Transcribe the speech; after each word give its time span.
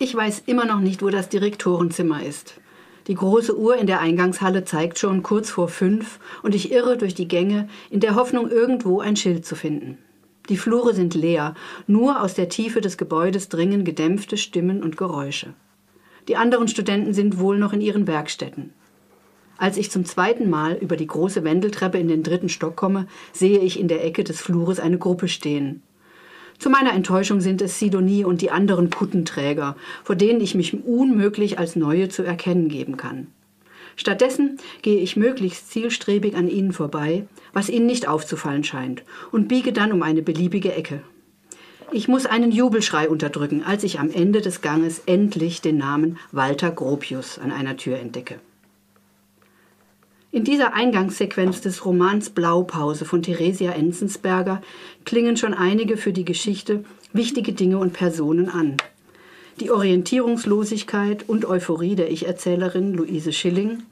Ich 0.00 0.14
weiß 0.14 0.44
immer 0.46 0.64
noch 0.64 0.78
nicht, 0.78 1.02
wo 1.02 1.10
das 1.10 1.28
Direktorenzimmer 1.28 2.22
ist. 2.22 2.60
Die 3.08 3.16
große 3.16 3.58
Uhr 3.58 3.76
in 3.76 3.88
der 3.88 4.00
Eingangshalle 4.00 4.64
zeigt 4.64 5.00
schon 5.00 5.24
kurz 5.24 5.50
vor 5.50 5.66
fünf 5.66 6.20
und 6.44 6.54
ich 6.54 6.70
irre 6.70 6.96
durch 6.96 7.14
die 7.14 7.26
Gänge 7.26 7.68
in 7.90 7.98
der 7.98 8.14
Hoffnung, 8.14 8.48
irgendwo 8.48 9.00
ein 9.00 9.16
Schild 9.16 9.44
zu 9.44 9.56
finden. 9.56 9.98
Die 10.50 10.56
Flure 10.56 10.94
sind 10.94 11.14
leer, 11.14 11.54
nur 11.88 12.22
aus 12.22 12.34
der 12.34 12.48
Tiefe 12.48 12.80
des 12.80 12.96
Gebäudes 12.96 13.48
dringen 13.48 13.84
gedämpfte 13.84 14.36
Stimmen 14.36 14.84
und 14.84 14.96
Geräusche. 14.96 15.54
Die 16.28 16.36
anderen 16.36 16.68
Studenten 16.68 17.12
sind 17.12 17.40
wohl 17.40 17.58
noch 17.58 17.72
in 17.72 17.80
ihren 17.80 18.06
Werkstätten. 18.06 18.72
Als 19.56 19.76
ich 19.76 19.90
zum 19.90 20.04
zweiten 20.04 20.48
Mal 20.48 20.76
über 20.76 20.96
die 20.96 21.08
große 21.08 21.42
Wendeltreppe 21.42 21.98
in 21.98 22.06
den 22.06 22.22
dritten 22.22 22.48
Stock 22.48 22.76
komme, 22.76 23.08
sehe 23.32 23.58
ich 23.58 23.80
in 23.80 23.88
der 23.88 24.04
Ecke 24.04 24.22
des 24.22 24.40
Flures 24.40 24.78
eine 24.78 24.98
Gruppe 24.98 25.26
stehen. 25.26 25.82
Zu 26.58 26.70
meiner 26.70 26.92
Enttäuschung 26.92 27.40
sind 27.40 27.62
es 27.62 27.78
Sidonie 27.78 28.24
und 28.24 28.42
die 28.42 28.50
anderen 28.50 28.90
Kuttenträger, 28.90 29.76
vor 30.02 30.16
denen 30.16 30.40
ich 30.40 30.56
mich 30.56 30.84
unmöglich 30.84 31.58
als 31.58 31.76
neue 31.76 32.08
zu 32.08 32.24
erkennen 32.24 32.68
geben 32.68 32.96
kann. 32.96 33.28
Stattdessen 33.94 34.58
gehe 34.82 35.00
ich 35.00 35.16
möglichst 35.16 35.70
zielstrebig 35.70 36.36
an 36.36 36.48
ihnen 36.48 36.72
vorbei, 36.72 37.26
was 37.52 37.68
ihnen 37.68 37.86
nicht 37.86 38.08
aufzufallen 38.08 38.64
scheint, 38.64 39.02
und 39.30 39.48
biege 39.48 39.72
dann 39.72 39.92
um 39.92 40.02
eine 40.02 40.22
beliebige 40.22 40.72
Ecke. 40.72 41.02
Ich 41.90 42.06
muss 42.06 42.26
einen 42.26 42.52
Jubelschrei 42.52 43.08
unterdrücken, 43.08 43.62
als 43.62 43.82
ich 43.82 43.98
am 43.98 44.10
Ende 44.10 44.40
des 44.40 44.60
Ganges 44.60 45.02
endlich 45.06 45.62
den 45.62 45.78
Namen 45.78 46.18
Walter 46.32 46.70
Gropius 46.70 47.38
an 47.38 47.50
einer 47.50 47.76
Tür 47.76 47.98
entdecke. 47.98 48.40
In 50.30 50.44
dieser 50.44 50.74
Eingangssequenz 50.74 51.62
des 51.62 51.86
Romans 51.86 52.28
Blaupause 52.28 53.06
von 53.06 53.22
Theresia 53.22 53.72
Enzensberger 53.72 54.60
klingen 55.06 55.38
schon 55.38 55.54
einige 55.54 55.96
für 55.96 56.12
die 56.12 56.26
Geschichte 56.26 56.84
wichtige 57.14 57.54
Dinge 57.54 57.78
und 57.78 57.94
Personen 57.94 58.50
an. 58.50 58.76
Die 59.58 59.70
Orientierungslosigkeit 59.70 61.26
und 61.26 61.46
Euphorie 61.46 61.94
der 61.94 62.10
Ich-Erzählerin 62.10 62.92
Luise 62.92 63.32
Schilling, 63.32 63.84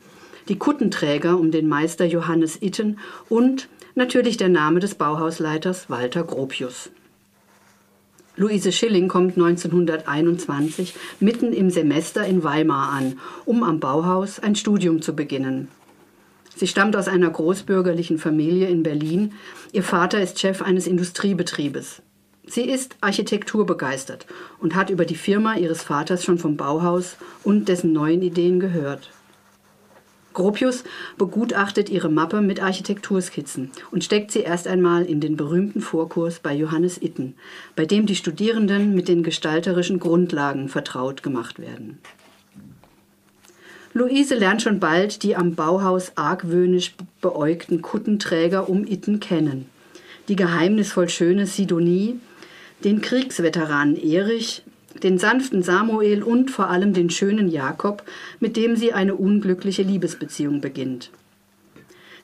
die 0.50 0.58
Kuttenträger 0.58 1.38
um 1.38 1.52
den 1.52 1.68
Meister 1.68 2.04
Johannes 2.04 2.60
Itten 2.60 2.98
und 3.30 3.70
natürlich 3.94 4.36
der 4.36 4.50
Name 4.50 4.80
des 4.80 4.94
Bauhausleiters 4.94 5.88
Walter 5.88 6.22
Gropius. 6.22 6.90
Luise 8.36 8.72
Schilling 8.72 9.08
kommt 9.08 9.38
1921 9.38 10.94
mitten 11.18 11.54
im 11.54 11.70
Semester 11.70 12.26
in 12.26 12.44
Weimar 12.44 12.90
an, 12.90 13.18
um 13.46 13.62
am 13.62 13.80
Bauhaus 13.80 14.38
ein 14.38 14.54
Studium 14.54 15.00
zu 15.00 15.16
beginnen. 15.16 15.68
Sie 16.56 16.66
stammt 16.66 16.96
aus 16.96 17.06
einer 17.06 17.28
großbürgerlichen 17.28 18.16
Familie 18.16 18.68
in 18.68 18.82
Berlin. 18.82 19.34
Ihr 19.72 19.82
Vater 19.82 20.22
ist 20.22 20.40
Chef 20.40 20.62
eines 20.62 20.86
Industriebetriebes. 20.86 22.00
Sie 22.46 22.62
ist 22.62 22.96
architekturbegeistert 23.02 24.26
und 24.58 24.74
hat 24.74 24.88
über 24.88 25.04
die 25.04 25.16
Firma 25.16 25.56
ihres 25.56 25.82
Vaters 25.82 26.24
schon 26.24 26.38
vom 26.38 26.56
Bauhaus 26.56 27.18
und 27.44 27.68
dessen 27.68 27.92
neuen 27.92 28.22
Ideen 28.22 28.58
gehört. 28.58 29.10
Gropius 30.32 30.84
begutachtet 31.18 31.90
ihre 31.90 32.08
Mappe 32.08 32.40
mit 32.40 32.62
Architekturskizzen 32.62 33.70
und 33.90 34.04
steckt 34.04 34.30
sie 34.30 34.40
erst 34.40 34.66
einmal 34.66 35.04
in 35.04 35.20
den 35.20 35.36
berühmten 35.36 35.82
Vorkurs 35.82 36.40
bei 36.40 36.54
Johannes 36.54 37.00
Itten, 37.02 37.34
bei 37.74 37.84
dem 37.84 38.06
die 38.06 38.16
Studierenden 38.16 38.94
mit 38.94 39.08
den 39.08 39.22
gestalterischen 39.22 39.98
Grundlagen 39.98 40.70
vertraut 40.70 41.22
gemacht 41.22 41.58
werden. 41.58 41.98
Luise 43.96 44.34
lernt 44.34 44.60
schon 44.60 44.78
bald 44.78 45.22
die 45.22 45.36
am 45.36 45.54
Bauhaus 45.54 46.12
argwöhnisch 46.16 46.94
beäugten 47.22 47.80
Kuttenträger 47.80 48.68
um 48.68 48.86
Itten 48.86 49.20
kennen. 49.20 49.70
Die 50.28 50.36
geheimnisvoll 50.36 51.08
schöne 51.08 51.46
Sidonie, 51.46 52.20
den 52.84 53.00
Kriegsveteranen 53.00 53.96
Erich, 53.96 54.64
den 55.02 55.16
sanften 55.16 55.62
Samuel 55.62 56.22
und 56.22 56.50
vor 56.50 56.68
allem 56.68 56.92
den 56.92 57.08
schönen 57.08 57.48
Jakob, 57.48 58.02
mit 58.38 58.58
dem 58.58 58.76
sie 58.76 58.92
eine 58.92 59.14
unglückliche 59.14 59.82
Liebesbeziehung 59.82 60.60
beginnt. 60.60 61.08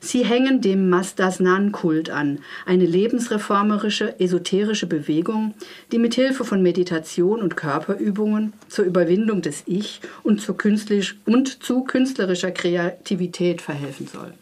Sie 0.03 0.25
hängen 0.25 0.59
dem 0.59 0.89
Mastasnan-Kult 0.89 2.09
an, 2.09 2.39
eine 2.65 2.85
lebensreformerische, 2.85 4.19
esoterische 4.19 4.85
Bewegung, 4.85 5.53
die 5.93 5.97
mit 5.97 6.15
Hilfe 6.15 6.43
von 6.43 6.61
Meditation 6.61 7.41
und 7.41 7.55
Körperübungen 7.55 8.51
zur 8.67 8.83
Überwindung 8.83 9.41
des 9.41 9.63
Ich 9.65 10.01
und 10.21 10.41
zu, 10.41 10.55
künstlerisch, 10.55 11.15
und 11.25 11.63
zu 11.63 11.85
künstlerischer 11.85 12.51
Kreativität 12.51 13.61
verhelfen 13.61 14.07
soll. 14.07 14.33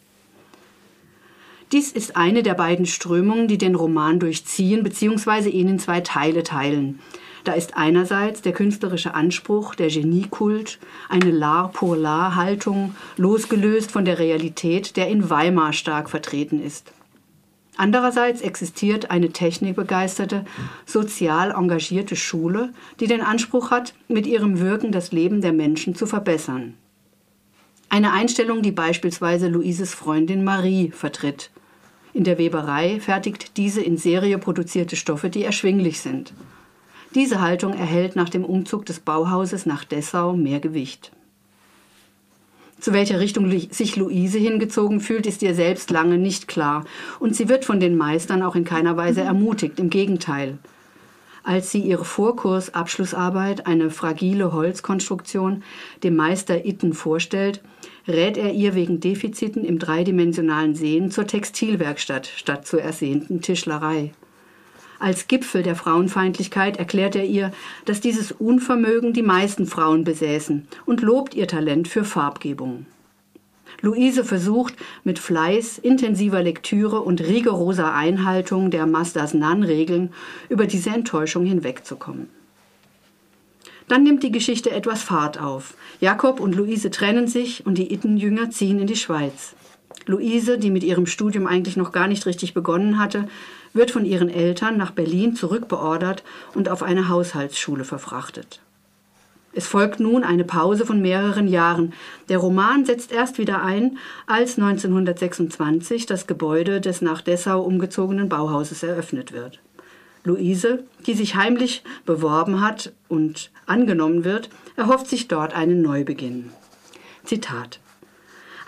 Dies 1.72 1.92
ist 1.92 2.18
eine 2.18 2.42
der 2.42 2.56
beiden 2.56 2.88
Strömungen, 2.88 3.48
die 3.48 3.60
den 3.60 3.76
Roman 3.76 4.20
durchziehen 4.20 4.82
bzw. 4.82 5.50
ihn 5.50 5.70
in 5.70 5.80
zwei 5.80 6.02
Teile 6.02 6.42
teilen. 6.42 7.00
Da 7.44 7.53
ist 7.53 7.75
einerseits 7.75 8.41
der 8.41 8.53
künstlerische 8.53 9.16
Anspruch, 9.16 9.74
der 9.74 9.90
Geniekult, 9.90 10.79
eine 11.09 11.31
L'art 11.31 11.72
pour 11.72 11.96
l'art 11.96 12.35
Haltung, 12.35 12.96
losgelöst 13.18 13.91
von 13.91 14.06
der 14.06 14.19
Realität, 14.19 14.96
der 14.96 15.07
in 15.07 15.29
Weimar 15.29 15.74
stark 15.74 16.09
vertreten 16.09 16.62
ist. 16.62 16.94
Andererseits 17.78 18.41
existiert 18.41 19.09
eine 19.09 19.29
technikbegeisterte, 19.29 20.46
sozial 20.85 21.52
engagierte 21.52 22.16
Schule, 22.16 22.74
die 23.00 23.07
den 23.07 23.22
Anspruch 23.22 23.72
hat, 23.72 23.94
mit 24.08 24.28
ihrem 24.28 24.59
Wirken 24.59 24.91
das 24.91 25.12
Leben 25.12 25.41
der 25.41 25.53
Menschen 25.53 25.96
zu 25.96 26.06
verbessern. 26.06 26.75
Eine 27.90 28.13
Einstellung, 28.13 28.62
die 28.62 28.72
beispielsweise 28.72 29.47
Luises 29.47 29.94
Freundin 29.94 30.44
Marie 30.44 30.91
vertritt. 30.91 31.50
In 32.13 32.23
der 32.23 32.38
Weberei 32.38 33.00
fertigt 33.00 33.58
diese 33.58 33.81
in 33.81 33.97
Serie 33.97 34.38
produzierte 34.38 34.96
Stoffe, 34.96 35.29
die 35.29 35.44
erschwinglich 35.44 36.02
sind. 36.02 36.34
Diese 37.14 37.42
Haltung 37.42 37.74
erhält 37.74 38.16
nach 38.16 38.30
dem 38.30 38.46
Umzug 38.46 38.86
des 38.86 39.02
Bauhauses 39.02 39.66
nach 39.66 39.84
Dessau 39.84 40.34
mehr 40.34 40.62
Gewicht. 40.62 41.12
Zu 42.80 42.94
welcher 42.94 43.20
Richtung 43.20 43.52
sich 43.70 43.96
Luise 43.96 44.40
hingezogen 44.40 45.02
fühlt, 45.02 45.28
ist 45.28 45.44
ihr 45.44 45.54
selbst 45.54 45.92
lange 45.92 46.18
nicht 46.18 46.48
klar, 46.48 46.86
und 47.20 47.36
sie 47.36 47.50
wird 47.50 47.66
von 47.66 47.80
den 47.80 47.96
Meistern 47.96 48.42
auch 48.42 48.56
in 48.56 48.64
keiner 48.64 48.98
Weise 48.98 49.22
ermutigt, 49.22 49.80
im 49.80 49.90
Gegenteil. 49.90 50.58
Als 51.44 51.70
sie 51.72 51.80
ihre 51.80 52.06
Vorkursabschlussarbeit, 52.06 53.68
eine 53.68 53.90
fragile 53.90 54.54
Holzkonstruktion, 54.54 55.64
dem 56.04 56.16
Meister 56.16 56.66
Itten 56.66 56.94
vorstellt, 56.94 57.62
rät 58.08 58.38
er 58.38 58.54
ihr 58.54 58.74
wegen 58.74 59.00
Defiziten 59.00 59.66
im 59.66 59.80
dreidimensionalen 59.80 60.76
Sehen 60.76 61.12
zur 61.12 61.28
Textilwerkstatt 61.28 62.28
statt 62.28 62.66
zur 62.66 62.82
ersehnten 62.82 63.42
Tischlerei. 63.42 64.12
Als 65.02 65.28
Gipfel 65.28 65.64
der 65.64 65.76
Frauenfeindlichkeit 65.76 66.78
erklärt 66.78 67.16
er 67.16 67.26
ihr, 67.26 67.52
dass 67.86 68.02
dieses 68.02 68.32
Unvermögen 68.32 69.14
die 69.14 69.24
meisten 69.24 69.66
Frauen 69.66 70.04
besäßen 70.04 70.68
und 70.86 71.02
lobt 71.02 71.34
ihr 71.34 71.48
Talent 71.48 71.88
für 71.88 72.04
Farbgebung. 72.04 72.86
Luise 73.82 74.24
versucht 74.24 74.76
mit 75.04 75.18
Fleiß, 75.18 75.80
intensiver 75.80 76.44
Lektüre 76.44 77.02
und 77.02 77.20
rigoroser 77.20 77.96
Einhaltung 77.96 78.70
der 78.70 78.86
Mastas 78.86 79.34
Nan-Regeln 79.34 80.14
über 80.50 80.68
diese 80.68 80.92
Enttäuschung 80.92 81.48
hinwegzukommen. 81.48 82.30
Dann 83.88 84.04
nimmt 84.04 84.22
die 84.22 84.32
Geschichte 84.32 84.70
etwas 84.70 85.02
Fahrt 85.02 85.42
auf. 85.42 85.74
Jakob 86.00 86.40
und 86.40 86.56
Luise 86.56 86.92
trennen 86.92 87.28
sich 87.28 87.66
und 87.66 87.80
die 87.80 87.92
Itten-Jünger 87.92 88.52
ziehen 88.52 88.78
in 88.78 88.86
die 88.86 88.96
Schweiz. 88.96 89.56
Luise, 90.06 90.58
die 90.58 90.70
mit 90.70 90.84
ihrem 90.84 91.06
Studium 91.06 91.48
eigentlich 91.48 91.78
noch 91.78 91.92
gar 91.92 92.08
nicht 92.08 92.26
richtig 92.26 92.54
begonnen 92.54 93.00
hatte, 93.00 93.28
wird 93.74 93.92
von 93.92 94.06
ihren 94.06 94.30
Eltern 94.30 94.78
nach 94.78 94.92
Berlin 94.92 95.36
zurückbeordert 95.36 96.24
und 96.54 96.70
auf 96.70 96.84
eine 96.84 97.09
Haushaltsschule 97.09 97.84
verfrachtet. 97.84 98.62
Es 99.54 99.68
folgt 99.68 100.00
nun 100.00 100.24
eine 100.24 100.46
Pause 100.46 100.86
von 100.86 101.02
mehreren 101.02 101.48
Jahren. 101.48 101.94
Der 102.30 102.38
Roman 102.38 102.86
setzt 102.86 103.12
erst 103.12 103.38
wieder 103.38 103.62
ein, 103.62 103.98
als 104.26 104.58
1926 104.58 106.06
das 106.06 106.26
Gebäude 106.26 106.80
des 106.80 107.02
nach 107.02 107.22
Dessau 107.22 107.62
umgezogenen 107.62 108.30
Bauhauses 108.30 108.82
eröffnet 108.82 109.34
wird. 109.34 109.59
Luise, 110.24 110.84
die 111.06 111.16
sich 111.16 111.36
heimlich 111.36 111.84
beworben 112.06 112.62
hat 112.62 112.94
und 113.09 113.52
angenommen 113.66 114.24
wird, 114.24 114.50
erhofft 114.78 115.08
sich 115.08 115.28
dort 115.28 115.53
einen 115.53 115.82
Neubeginn. 115.82 116.52
Zitat 117.26 117.79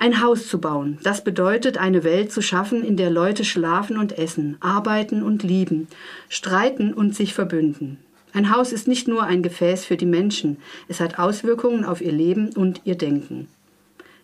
ein 0.04 0.22
Haus 0.22 0.50
zu 0.50 0.60
bauen, 0.60 0.98
das 1.04 1.24
bedeutet, 1.24 1.78
eine 1.78 2.04
Welt 2.04 2.30
zu 2.30 2.42
schaffen, 2.42 2.84
in 2.84 2.98
der 2.98 3.10
Leute 3.10 3.46
schlafen 3.46 3.98
und 3.98 4.18
essen, 4.18 4.58
arbeiten 4.60 5.24
und 5.24 5.44
lieben, 5.44 5.88
streiten 6.28 6.94
und 6.94 7.16
sich 7.16 7.34
verbünden. 7.34 8.00
Ein 8.34 8.54
Haus 8.54 8.74
ist 8.74 8.86
nicht 8.86 9.08
nur 9.08 9.24
ein 9.24 9.44
Gefäß 9.44 9.86
für 9.86 9.96
die 9.96 10.06
Menschen, 10.06 10.58
es 10.90 11.00
hat 11.00 11.20
Auswirkungen 11.20 11.86
auf 11.86 12.02
ihr 12.02 12.12
Leben 12.12 12.50
und 12.50 12.82
ihr 12.84 12.98
Denken. 12.98 13.48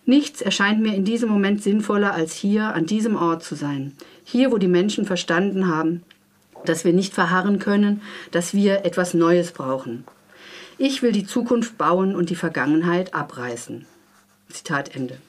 Nichts 0.06 0.42
erscheint 0.42 0.82
mir 0.82 0.94
in 0.96 1.06
diesem 1.06 1.30
Moment 1.30 1.64
sinnvoller, 1.64 2.14
als 2.14 2.34
hier 2.34 2.74
an 2.74 2.86
diesem 2.86 3.16
Ort 3.16 3.46
zu 3.46 3.56
sein, 3.56 3.94
hier, 4.26 4.52
wo 4.52 4.58
die 4.58 4.68
Menschen 4.68 5.06
verstanden 5.06 5.70
haben, 5.70 6.04
dass 6.66 6.84
wir 6.84 6.92
nicht 6.92 7.14
verharren 7.14 7.58
können, 7.58 8.02
dass 8.32 8.54
wir 8.54 8.84
etwas 8.84 9.14
Neues 9.14 9.54
brauchen. 9.54 10.04
Ich 10.78 11.02
will 11.02 11.14
die 11.14 11.26
Zukunft 11.26 11.78
bauen 11.78 12.18
und 12.18 12.30
die 12.30 12.36
Vergangenheit 12.36 13.14
abreißen. 13.14 13.86
Zitat 14.50 14.94
Ende. 14.94 15.20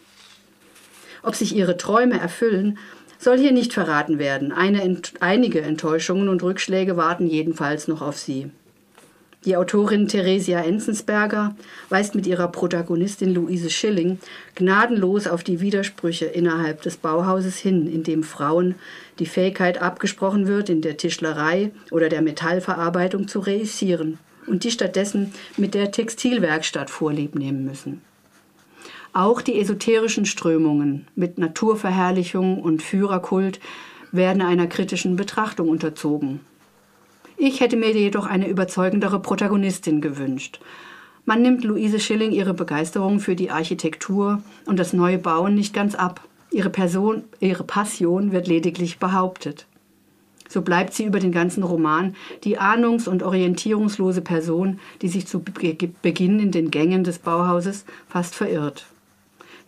Ob 1.22 1.34
sich 1.34 1.55
ihre 1.55 1.76
Träume 1.76 2.19
erfüllen, 2.19 2.78
soll 3.19 3.38
hier 3.38 3.52
nicht 3.52 3.72
verraten 3.72 4.19
werden. 4.19 4.52
Eine, 4.52 5.00
einige 5.20 5.61
Enttäuschungen 5.61 6.28
und 6.28 6.43
Rückschläge 6.43 6.96
warten 6.96 7.26
jedenfalls 7.26 7.87
noch 7.87 8.00
auf 8.00 8.19
sie. 8.19 8.50
Die 9.46 9.56
Autorin 9.56 10.06
Theresia 10.06 10.61
Enzensberger 10.61 11.55
weist 11.88 12.14
mit 12.14 12.26
ihrer 12.26 12.49
Protagonistin 12.49 13.32
Luise 13.32 13.70
Schilling 13.70 14.19
gnadenlos 14.55 15.26
auf 15.26 15.43
die 15.43 15.61
Widersprüche 15.61 16.26
innerhalb 16.26 16.82
des 16.82 16.99
Bauhauses 16.99 17.56
hin, 17.56 17.90
in 17.90 18.02
dem 18.02 18.23
Frauen 18.23 18.75
die 19.19 19.25
Fähigkeit 19.25 19.81
abgesprochen 19.81 20.46
wird, 20.46 20.69
in 20.69 20.82
der 20.82 20.99
Tischlerei 20.99 21.70
oder 21.90 22.11
der 22.11 22.20
Metallverarbeitung 22.20 23.28
zu 23.28 23.40
reüssieren 23.40 24.19
und 24.46 24.64
die 24.64 24.70
stattdessen 24.70 25.32
mit 25.56 25.73
der 25.73 25.90
Textilwerkstatt 25.90 26.90
Vorlieb 26.90 27.34
nehmen 27.34 27.64
müssen. 27.64 28.02
Auch 29.12 29.43
die 29.43 29.59
esoterischen 29.59 30.25
Strömungen 30.25 31.07
mit 31.15 31.39
Naturverherrlichung 31.39 32.62
und 32.62 32.83
Führerkult 32.83 33.61
werden 34.12 34.43
einer 34.43 34.67
kritischen 34.67 35.17
Betrachtung 35.17 35.69
unterzogen 35.69 36.41
ich 37.43 37.61
hätte 37.61 37.77
mir 37.79 37.91
jedoch 37.93 38.27
eine 38.27 38.49
überzeugendere 38.49 39.19
Protagonistin 39.19 40.03
gewünscht. 40.03 40.61
Man 41.25 41.41
nimmt 41.41 41.65
Luise 41.65 41.99
Schilling 41.99 42.33
ihre 42.33 42.53
Begeisterung 42.53 43.19
für 43.19 43.35
die 43.35 43.51
Architektur 43.51 44.43
und 44.67 44.79
das 44.79 44.93
neue 44.93 45.17
Bauen 45.17 45.55
nicht 45.55 45.73
ganz 45.73 45.95
ab. 45.95 46.21
Ihre 46.51 46.69
Person, 46.69 47.25
ihre 47.39 47.65
Passion 47.65 48.33
wird 48.33 48.47
lediglich 48.47 48.99
behauptet. 48.99 49.67
So 50.51 50.61
bleibt 50.61 50.93
sie 50.93 51.05
über 51.05 51.19
den 51.19 51.33
ganzen 51.33 51.62
Roman 51.62 52.15
die 52.45 52.59
ahnungs- 52.59 53.09
und 53.09 53.23
orientierungslose 53.23 54.21
Person, 54.21 54.79
die 55.01 55.09
sich 55.09 55.27
zu 55.27 55.43
Beginn 55.43 56.41
in 56.41 56.51
den 56.51 56.71
Gängen 56.71 57.05
des 57.05 57.21
Bauhauses 57.21 57.87
fast 58.07 58.35
verirrt. 58.35 58.85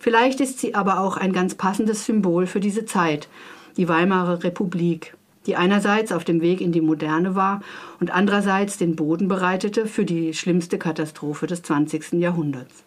Vielleicht 0.02 0.40
ist 0.40 0.58
sie 0.58 0.75
aber 0.75 0.99
auch 0.99 1.16
ein 1.16 1.32
ganz 1.32 1.54
passendes 1.54 2.06
Symbol 2.06 2.49
für 2.49 2.58
diese 2.58 2.84
Zeit, 2.84 3.28
die 3.76 3.88
Weimarer 3.88 4.43
Republik, 4.43 5.14
die 5.46 5.54
einerseits 5.54 6.10
auf 6.10 6.25
dem 6.25 6.40
Weg 6.40 6.60
in 6.60 6.72
die 6.72 6.81
Moderne 6.81 7.37
war 7.37 7.62
und 8.00 8.10
andererseits 8.10 8.76
den 8.78 8.96
Boden 8.96 9.28
bereitete 9.28 9.87
für 9.87 10.04
die 10.04 10.34
schlimmste 10.34 10.76
Katastrophe 10.76 11.46
des 11.46 11.62
20. 11.62 12.14
Jahrhunderts. 12.14 12.82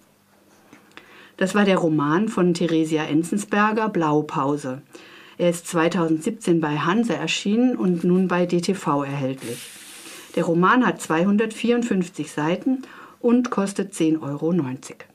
Das 1.38 1.56
war 1.56 1.64
der 1.64 1.78
Roman 1.78 2.28
von 2.28 2.54
Theresia 2.54 3.06
Enzensberger 3.06 3.88
Blaupause. 3.88 4.82
Er 5.38 5.52
ist 5.52 5.68
2017 5.68 6.60
bei 6.60 6.80
Hanse 6.80 7.16
erschienen 7.16 7.78
und 7.78 8.04
nun 8.04 8.28
bei 8.28 8.46
DTV 8.46 9.04
erhältlich. 9.06 9.70
Der 10.36 10.44
Roman 10.44 10.86
hat 10.86 11.02
254 11.02 12.30
Seiten 12.30 12.82
und 13.22 13.52
kostet 13.52 13.94
10,90 13.94 14.22
Euro. 14.22 15.15